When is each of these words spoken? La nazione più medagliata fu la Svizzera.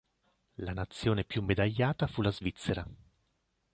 La 0.57 0.73
nazione 0.73 1.23
più 1.25 1.43
medagliata 1.43 2.07
fu 2.07 2.23
la 2.23 2.31
Svizzera. 2.31 2.83